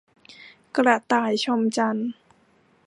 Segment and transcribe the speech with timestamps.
[0.75, 2.09] กระต่ายชมจันทร์